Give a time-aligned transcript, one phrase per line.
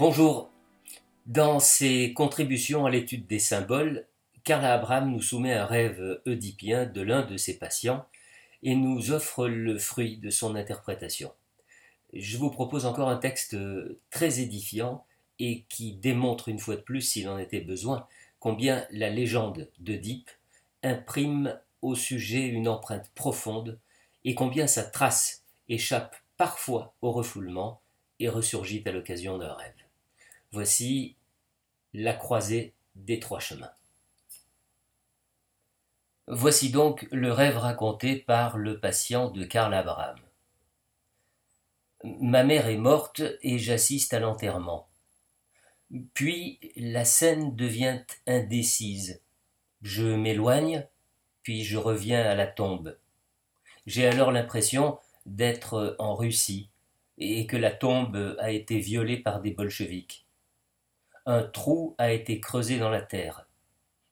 [0.00, 0.50] Bonjour.
[1.26, 4.06] Dans ses contributions à l'étude des symboles,
[4.44, 8.06] Carla Abraham nous soumet un rêve oedipien de l'un de ses patients
[8.62, 11.34] et nous offre le fruit de son interprétation.
[12.14, 13.58] Je vous propose encore un texte
[14.08, 15.04] très édifiant
[15.38, 18.06] et qui démontre une fois de plus, s'il en était besoin,
[18.38, 20.30] combien la légende d'Oedipe
[20.82, 23.78] imprime au sujet une empreinte profonde
[24.24, 27.82] et combien sa trace échappe parfois au refoulement
[28.18, 29.74] et ressurgit à l'occasion d'un rêve.
[30.52, 31.16] Voici
[31.94, 33.70] la croisée des trois chemins.
[36.26, 40.18] Voici donc le rêve raconté par le patient de Karl Abraham.
[42.04, 44.88] Ma mère est morte et j'assiste à l'enterrement.
[46.14, 49.22] Puis la scène devient indécise.
[49.82, 50.86] Je m'éloigne,
[51.42, 52.96] puis je reviens à la tombe.
[53.86, 56.70] J'ai alors l'impression d'être en Russie
[57.18, 60.26] et que la tombe a été violée par des bolcheviks.
[61.26, 63.46] Un trou a été creusé dans la terre.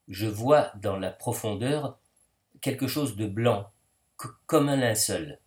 [0.08, 1.98] Je vois dans la profondeur
[2.60, 3.70] quelque chose de blanc,
[4.46, 5.38] comme un linceul.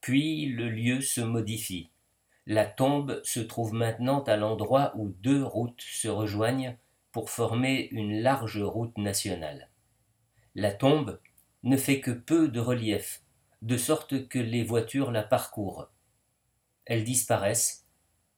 [0.00, 1.90] Puis le lieu se modifie.
[2.46, 6.76] La tombe se trouve maintenant à l'endroit où deux routes se rejoignent
[7.12, 9.70] pour former une large route nationale.
[10.54, 11.20] La tombe
[11.62, 13.22] ne fait que peu de relief,
[13.62, 15.90] de sorte que les voitures la parcourent.
[16.84, 17.87] Elles disparaissent,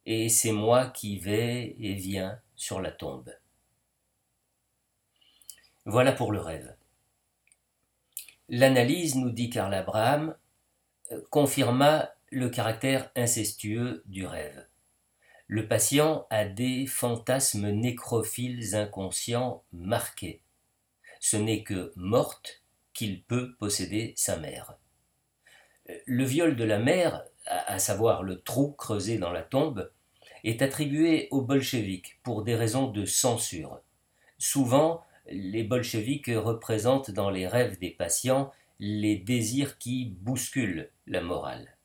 [0.07, 3.35] et c'est moi qui vais et viens sur la tombe.
[5.85, 6.75] Voilà pour le rêve.
[8.49, 10.37] L'analyse, nous dit Karl Abraham,
[11.31, 14.67] confirma le caractère incestueux du rêve.
[15.47, 20.43] Le patient a des fantasmes nécrophiles inconscients marqués.
[21.19, 24.77] Ce n'est que morte qu'il peut posséder sa mère.
[26.07, 29.91] Le viol de la mère, à savoir le trou creusé dans la tombe,
[30.45, 33.81] est attribué aux bolcheviks pour des raisons de censure.
[34.39, 41.77] Souvent, les bolcheviks représentent dans les rêves des patients les désirs qui bousculent la morale.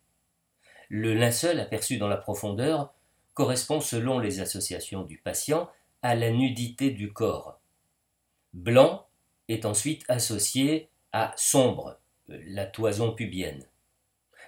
[0.89, 2.93] Le linceul aperçu dans la profondeur
[3.33, 5.69] correspond selon les associations du patient
[6.01, 7.59] à la nudité du corps.
[8.53, 9.05] Blanc
[9.49, 13.67] est ensuite associé à sombre, la toison pubienne.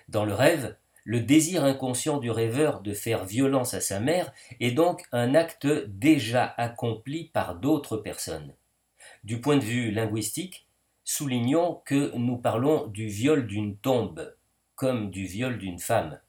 [0.07, 4.71] Dans le rêve, le désir inconscient du rêveur de faire violence à sa mère est
[4.71, 8.53] donc un acte déjà accompli par d'autres personnes.
[9.23, 10.67] Du point de vue linguistique,
[11.05, 14.35] soulignons que nous parlons du viol d'une tombe,
[14.75, 16.19] comme du viol d'une femme.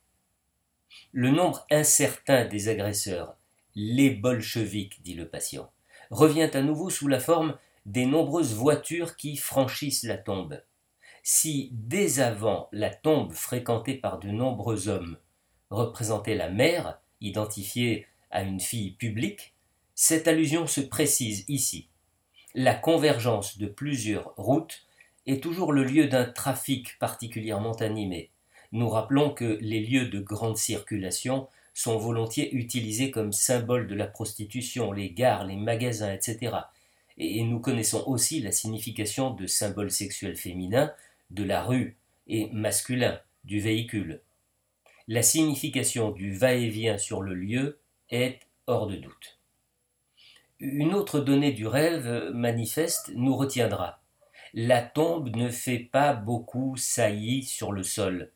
[1.10, 3.36] Le nombre incertain des agresseurs,
[3.74, 5.72] les bolcheviks, dit le patient,
[6.10, 10.62] revient à nouveau sous la forme des nombreuses voitures qui franchissent la tombe.
[11.30, 15.18] Si dès avant la tombe fréquentée par de nombreux hommes
[15.68, 19.52] représentait la mère, identifiée à une fille publique,
[19.94, 21.90] cette allusion se précise ici
[22.54, 24.86] la convergence de plusieurs routes
[25.26, 28.30] est toujours le lieu d'un trafic particulièrement animé.
[28.72, 34.06] Nous rappelons que les lieux de grande circulation sont volontiers utilisés comme symbole de la
[34.06, 36.56] prostitution, les gares, les magasins, etc.
[37.18, 40.90] Et nous connaissons aussi la signification de symboles sexuels féminins
[41.30, 44.22] de la rue et masculin du véhicule.
[45.06, 47.80] La signification du va-et-vient sur le lieu
[48.10, 49.38] est hors de doute.
[50.60, 54.00] Une autre donnée du rêve manifeste nous retiendra.
[54.54, 58.32] La tombe ne fait pas beaucoup saillie sur le sol.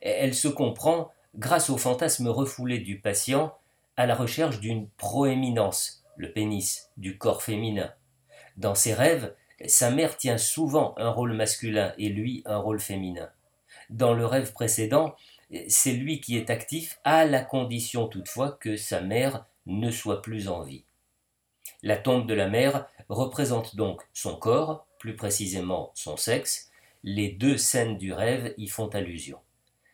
[0.00, 3.54] Elle se comprend grâce au fantasme refoulé du patient
[3.96, 7.92] à la recherche d'une proéminence, le pénis, du corps féminin.
[8.56, 9.34] Dans ses rêves,
[9.64, 13.30] sa mère tient souvent un rôle masculin et lui un rôle féminin.
[13.88, 15.14] Dans le rêve précédent,
[15.68, 20.48] c'est lui qui est actif à la condition toutefois que sa mère ne soit plus
[20.48, 20.84] en vie.
[21.82, 26.70] La tombe de la mère représente donc son corps, plus précisément son sexe,
[27.04, 29.38] les deux scènes du rêve y font allusion.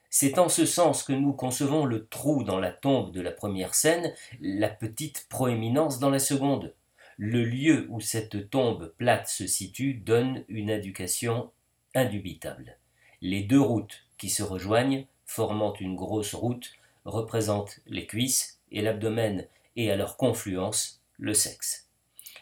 [0.08, 3.74] C'est en ce sens que nous concevons le trou dans la tombe de la première
[3.74, 6.74] scène, la petite proéminence dans la seconde.
[7.18, 11.50] Le lieu où cette tombe plate se situe donne une indication
[11.94, 12.78] indubitable.
[13.20, 16.72] Les deux routes qui se rejoignent, formant une grosse route,
[17.04, 21.88] représentent les cuisses et l'abdomen, et à leur confluence, le sexe.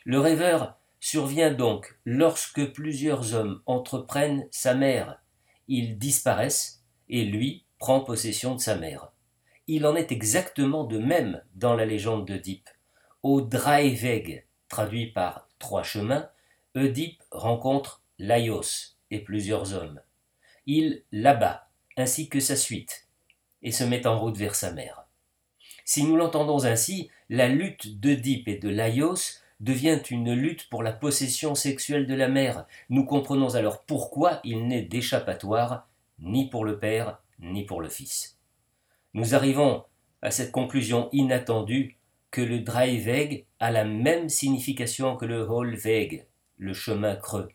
[0.04, 5.20] Le rêveur survient donc lorsque plusieurs hommes entreprennent sa mère.
[5.68, 9.12] Ils disparaissent et lui prend possession de sa mère.
[9.66, 12.68] Il en est exactement de même dans la légende d'Oedipe.
[13.22, 16.30] Au Draeveg, traduit par trois chemins,
[16.74, 20.00] Oedipe rencontre Laios et plusieurs hommes.
[20.66, 21.68] Il l'abat,
[21.98, 23.08] ainsi que sa suite,
[23.62, 25.04] et se met en route vers sa mère.
[25.84, 30.92] Si nous l'entendons ainsi, la lutte d'Oedipe et de Laios devient une lutte pour la
[30.92, 32.66] possession sexuelle de la mère.
[32.88, 35.88] Nous comprenons alors pourquoi il n'est d'échappatoire
[36.20, 38.38] ni pour le père ni pour le fils.
[39.14, 39.84] Nous arrivons
[40.22, 41.98] à cette conclusion inattendue
[42.30, 46.26] que le Dreiveg a la même signification que le Holweg,
[46.58, 47.48] le chemin creux.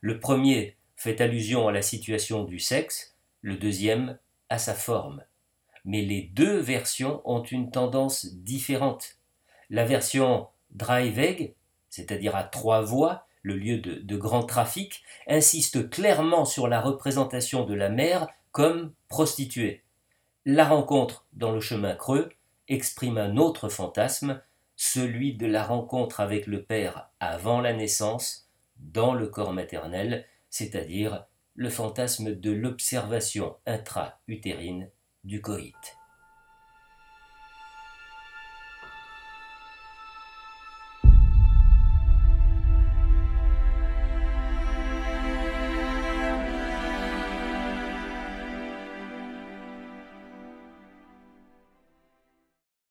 [0.00, 5.24] Le premier fait allusion à la situation du sexe, le deuxième à sa forme.
[5.84, 9.16] Mais les deux versions ont une tendance différente.
[9.70, 11.54] La version Dreiveg,
[11.90, 17.64] c'est-à-dire à trois voies, le lieu de, de, grand trafic, insiste clairement sur la représentation
[17.64, 19.82] de la mère comme prostituée.
[20.44, 22.30] La rencontre dans le chemin creux
[22.72, 24.40] exprime un autre fantasme,
[24.76, 31.26] celui de la rencontre avec le Père avant la naissance, dans le corps maternel, c'est-à-dire
[31.54, 34.90] le fantasme de l'observation intra-utérine
[35.24, 36.01] du coït.